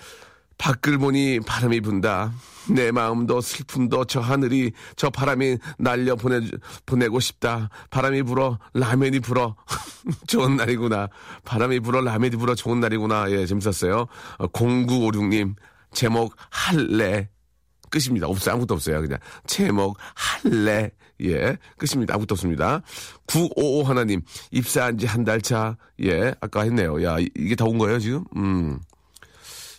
[0.58, 2.32] 밖을 보니 바람이 분다.
[2.70, 6.40] 내 마음도 슬픔도 저 하늘이 저 바람이 날려 보내
[6.84, 7.70] 보내고 싶다.
[7.90, 9.54] 바람이 불어 라면이 불어
[10.26, 11.08] 좋은 날이구나.
[11.44, 13.30] 바람이 불어 라면이 불어 좋은 날이구나.
[13.30, 14.06] 예, 재밌었어요.
[14.38, 15.54] 어, 0956님
[15.92, 17.28] 제목 할래.
[17.90, 18.26] 끝입니다.
[18.26, 18.54] 없어요.
[18.54, 19.00] 아무것도 없어요.
[19.00, 20.90] 그냥 제목 할래.
[21.20, 22.14] 예, 끝입니다.
[22.14, 22.80] 아무것도 없습니다.
[23.26, 24.22] 955 하나님
[24.52, 25.76] 입사한 지 한 달 차.
[26.02, 27.02] 예, 아까 했네요.
[27.04, 28.24] 야, 이게 다온 거예요, 지금?
[28.36, 28.78] 음.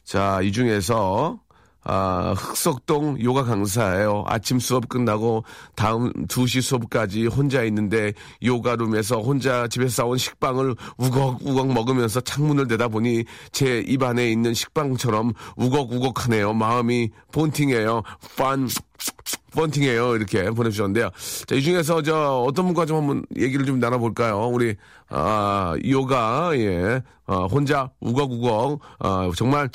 [0.03, 1.39] 자, 이 중에서
[1.83, 4.23] 아, 흑석동 요가 강사예요.
[4.27, 5.43] 아침 수업 끝나고
[5.75, 8.13] 다음 2시 수업까지 혼자 있는데
[8.43, 16.53] 요가룸에서 혼자 집에서 싸온 식빵을 우걱우걱 먹으면서 창문을 내다보니 제 입안에 있는 식빵처럼 우걱우걱하네요.
[16.53, 18.03] 마음이 본팅해요.
[18.37, 18.67] 판
[19.51, 20.15] 펀팅이에요.
[20.15, 21.09] 이렇게 보내주셨는데요.
[21.47, 24.47] 자, 이 중에서 저 어떤 분과 좀 한번 얘기를 좀 나눠볼까요?
[24.47, 24.75] 우리,
[25.09, 29.69] 아, 요가, 예, 아, 혼자 우걱우걱, 아, 정말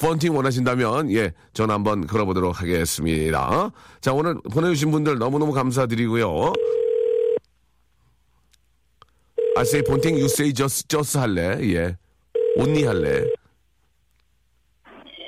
[0.00, 3.70] 펀팅 원하신다면, 예, 전화 한번 걸어보도록 하겠습니다.
[4.00, 6.52] 자, 오늘 보내주신 분들 너무너무 감사드리고요.
[9.56, 11.96] I say 폰팅, you say just, just 할래, 예.
[12.56, 13.24] 온니 할래.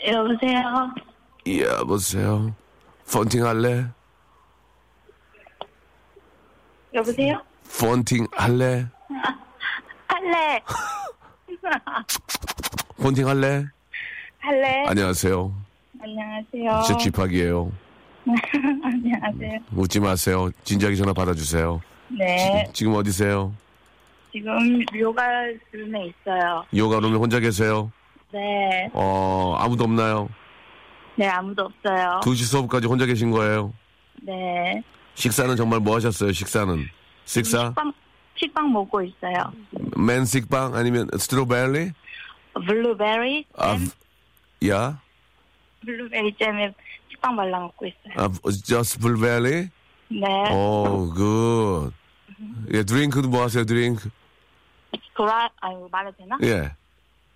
[0.07, 0.63] 여보세요.
[1.47, 2.62] 예, 여보세요.
[3.11, 3.87] 펀팅 할래?
[6.95, 7.41] 여보세요.
[7.81, 8.87] 펀팅 할래?
[10.09, 10.61] 할래.
[12.99, 13.65] 펀팅 할래?
[14.39, 14.85] 할래.
[14.87, 15.53] 안녕하세요.
[16.01, 16.83] 안녕하세요.
[16.87, 17.73] 제 쥐팍이에요.
[18.85, 19.59] 안녕하세요.
[19.75, 20.51] 웃지 마세요.
[20.65, 21.81] 진지하게 전화 받아주세요.
[22.19, 22.67] 네.
[22.73, 23.53] 지, 금 어디세요?
[24.33, 25.23] 지금 요가
[25.73, 26.65] 룸에 있어요.
[26.75, 27.91] 요가룸에 혼자 계세요?
[28.33, 28.89] 네.
[28.93, 30.29] 어, 아무도 없나요?
[31.17, 32.21] 네, 아무도 없어요.
[32.23, 33.73] 2시 수업까지 혼자 계신 거예요?
[34.23, 34.83] 네.
[35.15, 36.87] 식사는 정말 뭐 하셨어요, 식사는?
[37.25, 37.67] 식사?
[37.69, 37.93] 식빵,
[38.37, 39.53] 식빵 먹고 있어요.
[39.97, 41.93] 맨 식빵 아니면 스트로베리?
[42.55, 45.01] 블루베리 아, 잼, 야?
[45.85, 46.73] 블루베리 잼에
[47.11, 48.15] 식빵 발라 먹고 있어요.
[48.17, 48.29] 아,
[48.65, 49.69] just 블루베리?
[50.09, 50.53] 네.
[50.53, 51.93] 오, good.
[52.73, 54.09] 예, 드링크도 뭐 하세요, 드링크?
[55.15, 56.39] 도라, 아유, 말해도 되나?
[56.43, 56.75] 예.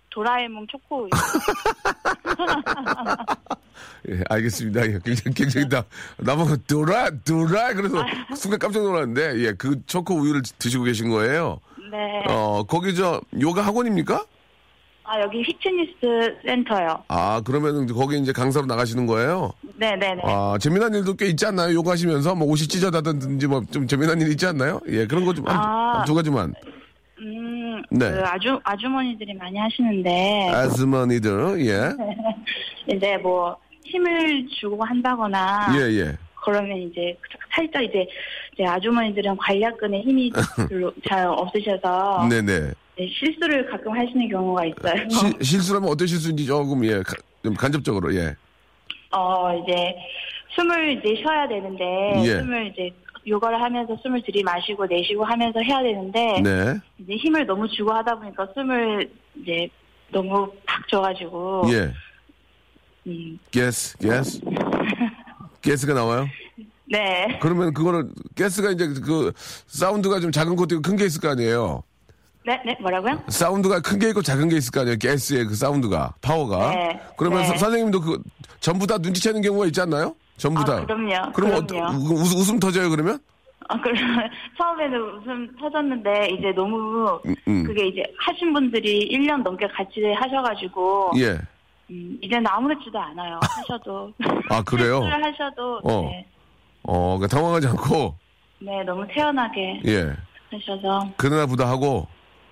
[0.09, 1.09] 도라에몽 초코 우유.
[4.09, 4.85] 예, 알겠습니다.
[4.87, 5.83] 예, 굉장히, 굉장히 나,
[6.17, 7.73] 나보고 돌아, 돌아!
[7.73, 8.03] 그래서
[8.35, 11.59] 순간 깜짝 놀랐는데, 예, 그 초코 우유를 드시고 계신 거예요.
[11.91, 12.23] 네.
[12.33, 14.25] 어, 거기 저, 요가 학원입니까?
[15.09, 17.01] 아, 여기 휘트니스 센터요.
[17.07, 19.53] 아, 그러면은 거기 이제 강사로 나가시는 거예요?
[19.77, 20.21] 네네네.
[20.25, 21.73] 아, 재미난 일도 꽤 있지 않나요?
[21.73, 24.81] 요가 하시면서 뭐 옷이 찢어다든지 뭐 좀 재미난 일 있지 않나요?
[24.89, 25.99] 예, 그런 거 좀, 한, 아.
[25.99, 26.53] 한 두 가지만.
[27.19, 28.11] 음, 네.
[28.11, 31.91] 그 아주, 아주머니들이 많이 하시는데, 아스머니들, 예.
[32.95, 36.17] 이제 뭐, 힘을 주고 한다거나, 예, 예.
[36.43, 37.17] 그러면 이제
[37.55, 38.07] 살짝 이제,
[38.53, 40.31] 이제 아주머니들은 관략근에 힘이
[40.69, 42.71] 별로 잘 없으셔서, 네네.
[42.97, 45.09] 네, 실수를 가끔 하시는 경우가 있어요.
[45.09, 48.35] 시- 실수라면 어떤 실수인지 조금, 예, 가- 좀 간접적으로, 예.
[49.11, 49.95] 어, 이제,
[50.57, 51.83] 숨을 이제 쉬어야 되는데,
[52.25, 52.39] 예.
[52.39, 52.89] 숨을 이제,
[53.27, 56.75] 요가를 하면서 숨을 들이마시고 내쉬고 하면서 해야 되는데, 네.
[56.97, 59.09] 이제 힘을 너무 주고 하다 보니까 숨을
[59.41, 59.67] 이제
[60.11, 61.93] 너무 팍 줘가지고, 예.
[63.07, 64.41] 음, 가스, 가스.
[65.63, 66.27] 가스가 나와요?
[66.85, 67.37] 네.
[67.41, 68.05] 그러면 그거를,
[68.37, 71.83] 가스가 이제 그, 사운드가 좀 작은 것도 있고 큰 게 있을 거 아니에요?
[72.45, 73.21] 네, 네, 뭐라고요?
[73.27, 74.97] 사운드가 큰 게 있고 작은 게 있을 거 아니에요?
[75.01, 76.71] 가스의 그 사운드가, 파워가.
[76.71, 76.99] 네.
[77.17, 77.47] 그러면 네.
[77.47, 78.23] 서- 선생님도 그,
[78.61, 80.15] 전부 다 눈치채는 경우가 있지 않나요?
[80.37, 80.85] 전부 아, 다.
[80.85, 81.31] 그럼요.
[81.33, 83.19] 그럼 어, 웃, 웃음 터져요, 그러면?
[83.67, 87.63] 아, 그러면 처음에는 웃음 터졌는데, 이제 너무, 음, 음.
[87.63, 91.37] 그게 이제 하신 분들이 1년 넘게 같이 하셔가지고, 예.
[91.89, 93.39] 음, 이제는 아무렇지도 않아요.
[93.41, 94.13] 하셔도.
[94.49, 95.01] 아, 그래요?
[95.01, 96.01] 하셔도, 어.
[96.03, 96.25] 네.
[96.83, 98.15] 어, 그러니까 당황하지 않고,
[98.59, 100.13] 네, 너무 태연하게 예.
[100.51, 102.07] 하셔서, 그러나 보다 하고,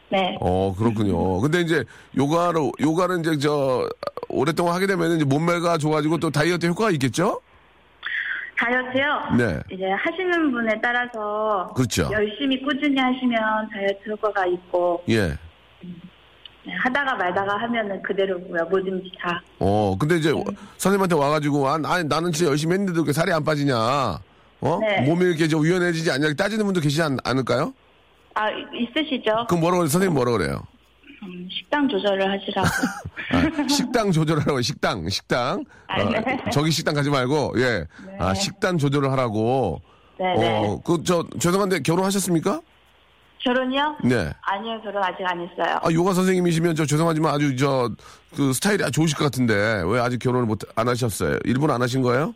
[0.10, 0.38] 네.
[0.41, 1.39] 어, 그렇군요.
[1.39, 1.84] 근데 이제
[2.17, 3.88] 요가로, 요가는 이제 저,
[4.30, 7.41] 오랫동안 하게 되면 이제 몸매가 좋아지고 또 다이어트 효과가 있겠죠?
[8.57, 9.35] 다이어트요?
[9.37, 9.59] 네.
[9.71, 12.09] 이제 하시는 분에 따라서 그렇죠.
[12.11, 15.37] 열심히 꾸준히 하시면 다이어트 효과가 있고 예.
[16.67, 18.65] 네, 하다가 말다가 하면은 그대로고요.
[18.65, 19.41] 뭐든지 다.
[19.59, 20.31] 어, 근데 이제
[20.77, 23.75] 선생님한테 와가지고, 아, 나, 나는 진짜 열심히 했는데도 왜 살이 안 빠지냐?
[24.61, 24.79] 어?
[24.81, 25.01] 네.
[25.01, 26.33] 몸이 이렇게 저 유연해지지 않냐?
[26.33, 27.71] 따지는 분도 계시지 않, 않을까요?
[28.33, 29.45] 아 있으시죠?
[29.47, 29.87] 그럼 뭐라고, 그래요?
[29.89, 30.63] 선생님 뭐라고 그래요?
[31.23, 32.67] 음, 식당 조절을 하시라고.
[33.32, 35.63] 아, 식당 조절하라고, 식당, 식당.
[35.88, 36.17] 아, 네.
[36.17, 37.86] 어, 저기 식당 가지 말고, 예.
[38.19, 39.82] 아, 식단 조절을 하라고.
[40.17, 40.58] 네네.
[40.60, 42.62] 어, 그, 저, 죄송한데 결혼하셨습니까?
[43.43, 43.97] 결혼이요?
[44.04, 44.32] 네.
[44.41, 45.78] 아니요, 결혼 아직 안 했어요.
[45.82, 47.89] 아, 요가 선생님이시면 저 죄송하지만 아주 저,
[48.36, 51.38] 그 스타일이 아주 좋으실 것 같은데 왜 아직 결혼을 못, 안 하셨어요?
[51.43, 52.34] 일본 안 하신 거예요?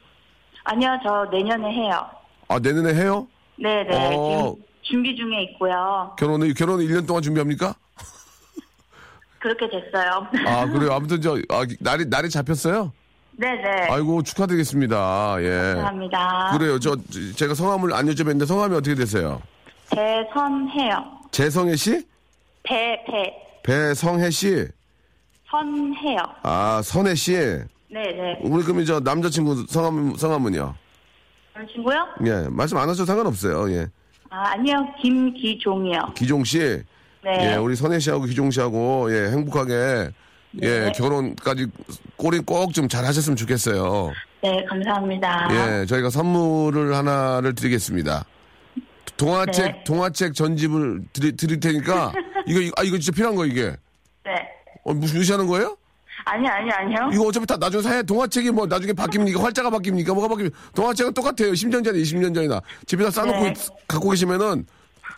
[0.65, 2.07] 아니요, 저 내년에 해요.
[2.47, 3.27] 아, 내년에 해요?
[3.57, 4.15] 네 네.
[4.15, 4.55] 어.
[4.83, 6.15] 지금 준비 중에 있고요.
[6.17, 7.73] 결혼을, 결혼을 1년 동안 준비합니까?
[9.39, 10.27] 그렇게 됐어요.
[10.45, 10.93] 아, 그래요?
[10.93, 12.91] 아무튼 저, 아, 날이, 날이 잡혔어요?
[13.37, 13.87] 네네.
[13.89, 15.37] 아이고, 축하드리겠습니다.
[15.39, 15.49] 예.
[15.75, 16.57] 감사합니다.
[16.57, 16.79] 그래요.
[16.79, 16.97] 저,
[17.35, 19.41] 제가 성함을 안 여쭤봤는데 성함이 어떻게 되세요?
[19.91, 21.19] 배선해요.
[21.31, 22.05] 재성혜 씨?
[22.63, 23.33] 배, 배.
[23.63, 24.67] 배성혜 씨?
[25.49, 26.17] 선해요.
[26.43, 27.33] 아, 선혜 씨?
[27.91, 28.39] 네네.
[28.41, 30.75] 우리 그러면 저 남자친구 성함, 성함은요?
[31.73, 32.07] 친구요?
[32.25, 33.71] 예, 말씀 안 하셔도 상관없어요.
[33.71, 33.87] 예.
[34.29, 34.75] 아, 아니요.
[35.01, 36.13] 김기종이요.
[36.15, 36.83] 기종 씨.
[37.23, 37.51] 네.
[37.51, 40.09] 예, 우리 선혜 씨하고 기종 씨하고 예, 행복하게
[40.61, 40.91] 예, 네.
[40.93, 41.67] 결혼까지
[42.15, 44.11] 꼬리 꼭 좀 잘 하셨으면 좋겠어요.
[44.41, 45.47] 네, 감사합니다.
[45.81, 48.23] 예, 저희가 선물을 하나를 드리겠습니다.
[49.17, 49.83] 동화책, 네.
[49.85, 52.13] 동화책 전집을 드리, 드릴 테니까
[52.47, 53.75] 이거, 이거- 아, 이거 진짜 필요한 거 이게.
[54.23, 54.31] 네.
[54.85, 55.75] 어, 무슨 무시하는 거예요?
[56.25, 57.09] 아니, 아니, 아니요.
[57.13, 59.39] 이거 어차피 다 나중에 사야 동화책이 뭐 나중에 바뀝니까?
[59.41, 60.13] 활자가 바뀝니까?
[60.13, 60.53] 뭐가 바뀝니까?
[60.73, 61.51] 동화책은 똑같아요.
[61.51, 62.61] 10년 전에 20년 전이나.
[62.87, 63.53] 집에다 싸놓고 네.
[63.87, 64.65] 갖고 계시면은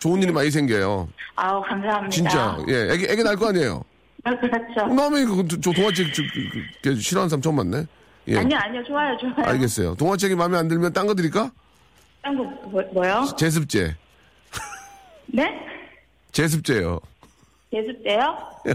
[0.02, 1.08] 좋은 일이 많이 생겨요.
[1.36, 2.08] 아우, 감사합니다.
[2.10, 2.58] 진짜.
[2.68, 3.84] 예, 애기, 애기 날 거 아니에요?
[4.24, 4.92] 그렇죠.
[4.92, 6.48] 남의 그, 저 동화책 저, 그,
[6.82, 7.86] 그, 싫어하는 사람 처음 봤네.
[8.28, 8.38] 예.
[8.38, 8.82] 아니요, 아니요.
[8.84, 9.34] 좋아요, 좋아요.
[9.48, 9.94] 알겠어요.
[9.94, 11.52] 동화책이 마음에 안 들면 딴 거 드릴까?
[12.22, 13.26] 딴 거, 뭐, 뭐요?
[13.36, 13.94] 제습제.
[15.26, 15.54] 네?
[16.32, 16.98] 제습제요.
[17.72, 18.36] 예습 때요?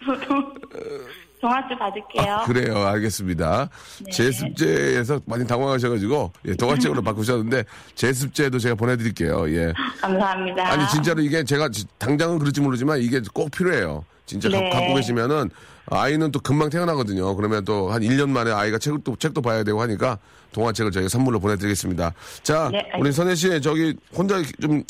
[1.40, 2.32] 동화줄 받을게요.
[2.32, 2.78] 아, 그래요.
[2.86, 3.68] 알겠습니다.
[4.04, 4.10] 네.
[4.12, 9.48] 제습제에서 많이 당황하셔가지고, 예, 동화책으로 바꾸셨는데, 제습제도 제가 보내드릴게요.
[9.50, 9.72] 예.
[10.00, 10.70] 감사합니다.
[10.72, 14.04] 아니, 진짜로 이게 제가 지- 당장은 그럴지 모르지만 이게 꼭 필요해요.
[14.26, 14.70] 진짜 가- 네.
[14.70, 15.50] 갖고 계시면은
[15.86, 17.34] 아이는 또 금방 태어나거든요.
[17.34, 20.18] 그러면 또 한 1년 만에 아이가 책을 또, 책도 봐야 되고 하니까
[20.52, 22.12] 동화책을 저희가 선물로 보내드리겠습니다.
[22.44, 22.86] 자, 네.
[22.98, 24.84] 우리 선혜 씨, 저기 혼자 좀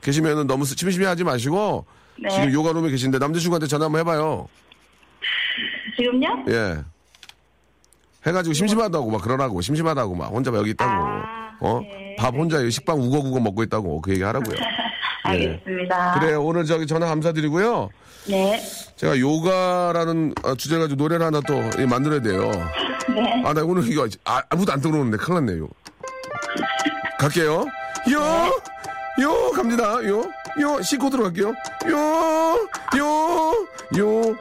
[0.00, 1.84] 계시면은 너무 심심해 하지 마시고
[2.22, 2.30] 네.
[2.30, 4.48] 지금 요가룸에 계신데 남자친구한테 전화 한번 해봐요.
[5.96, 6.44] 지금요?
[6.48, 6.78] 예.
[8.26, 11.80] 해가지고 심심하다고 막 그러라고 심심하다고 막 혼자 여기 있다고 아, 어?
[11.80, 12.16] 네.
[12.18, 14.56] 밥 혼자 식빵 우거우거 먹고 있다고 그 얘기 하라고요.
[15.22, 16.18] 알겠습니다.
[16.18, 16.42] 그래요.
[16.42, 17.88] 오늘 저기 전화 감사드리고요.
[18.28, 18.60] 네.
[18.96, 22.50] 제가 요가라는 어, 주제 가지고 노래를 하나 또 예, 만들어야 돼요.
[23.08, 23.42] 네.
[23.44, 25.68] 아, 나 오늘 이거 아, 아무도 안 들어오는데 큰일 났네요.
[27.18, 27.66] 갈게요.
[28.12, 28.20] 요!
[29.22, 29.50] 요!
[29.52, 30.04] 갑니다.
[30.04, 30.22] 요!
[30.60, 31.48] 요, 씻고 들어갈게요.
[31.88, 33.66] 요, 요,
[33.98, 34.36] 요,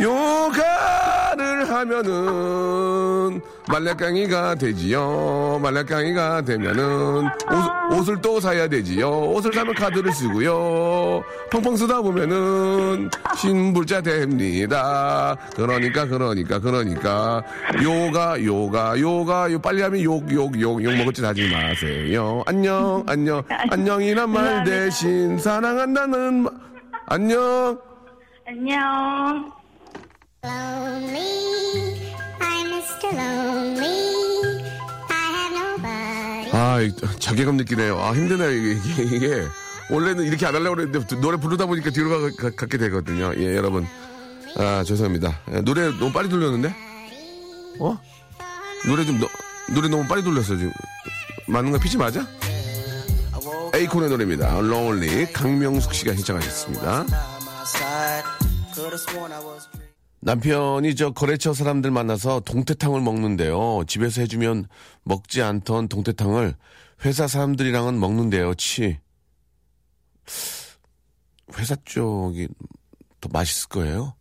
[0.00, 5.60] 요가를 하면은 말라깡이가 되지요.
[5.62, 7.26] 말라깡이가 되면은
[7.92, 9.08] 옷, 을 또 사야 되지요.
[9.32, 11.22] 옷을 사면 카드를 쓰고요.
[11.50, 15.36] 펑펑 쓰다 보면은 신불자 됩니다.
[15.54, 17.42] 그러니까 그러니까 그러니까
[17.82, 22.42] 요가 요가 요가 요 빨리 하면 욕 욕 욕 욕 먹을 짓 하지 마세요.
[22.46, 26.52] 안녕 안녕 안녕이란 말 대신 사랑한다는 말
[27.06, 27.78] 안녕.
[28.46, 29.52] 안녕.
[36.52, 37.98] 아, 이- 자괴감 느끼네요.
[37.98, 39.44] 아, 힘드네요, 이게, 이게, 이게.
[39.90, 43.32] 원래는 이렇게 안 하려고 그랬는데, 노래 부르다 보니까 뒤로 가, 가, 갖게 되거든요.
[43.36, 43.86] 예, 여러분.
[44.56, 45.40] 아, 죄송합니다.
[45.52, 46.74] 예, 노래 너무 빨리 돌렸는데?
[47.80, 47.98] 어?
[48.86, 49.28] 노래 좀, 너,
[49.74, 50.72] 노래 너무 빨리 돌렸어, 지금.
[51.46, 52.26] 맞는 거 피치 맞아?
[53.74, 54.58] 에이콘의 노래입니다.
[54.58, 55.32] Lonely.
[55.32, 57.06] 강명숙 씨가 신청하셨습니다.
[60.22, 63.82] 남편이 저 거래처 사람들 만나서 동태탕을 먹는데요.
[63.88, 64.68] 집에서 해주면
[65.02, 66.54] 먹지 않던 동태탕을
[67.04, 68.54] 회사 사람들이랑은 먹는데요.
[68.54, 68.98] 치.
[71.58, 72.46] 회사 쪽이
[73.20, 74.14] 더 맛있을 거예요.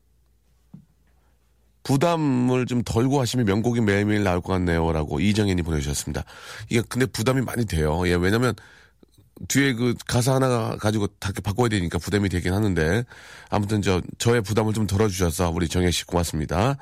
[1.83, 4.91] 부담을 좀 덜고 하시면 명곡이 매일매일 나올 것 같네요.
[4.91, 6.23] 라고 이정현이 보내주셨습니다.
[6.69, 8.07] 이게 근데 부담이 많이 돼요.
[8.07, 8.55] 예, 왜냐면
[9.47, 13.03] 뒤에 그 가사 하나 가지고 다 바꿔야 되니까 부담이 되긴 하는데
[13.49, 16.77] 아무튼 저 저의 부담을 좀 덜어주셔서 우리 정혜 씨 고맙습니다.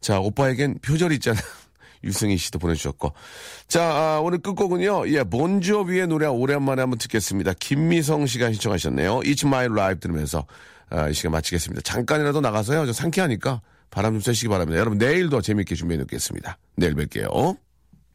[0.00, 1.40] 자 오빠에겐 표절이 있잖아.
[2.04, 3.12] 유승희 씨도 보내주셨고
[3.68, 7.54] 자 아, 오늘 끝곡은요 예 본조비의 노래 오랜만에 한번 듣겠습니다.
[7.58, 9.20] 김미성 씨가 신청하셨네요.
[9.20, 10.46] It's My Life 들으면서
[10.90, 11.82] 아, 이 시간 마치겠습니다.
[11.82, 14.78] 잠깐이라도 나가서요 저 상쾌하니까 바람 좀 쐬시기 바랍니다.
[14.78, 16.58] 여러분 내일도 재밌게 준비해 놓겠습니다.
[16.76, 17.65] 내일 뵐게요.